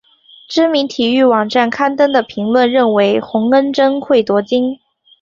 [0.47, 4.79] 知名体育网站刊登的评论认为洪恩贞会夺金。